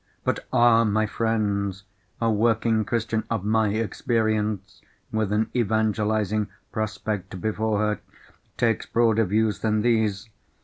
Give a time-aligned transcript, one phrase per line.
[0.23, 1.83] But ah, my friends!
[2.19, 4.81] a working Christian of my experience
[5.11, 7.99] (with an evangelising prospect before her)
[8.57, 10.27] takes broader views than these.